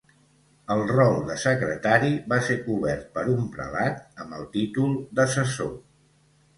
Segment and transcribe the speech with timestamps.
[0.75, 5.75] El rol de secretari va ser cobert per un prelat amb el títol d'assessor.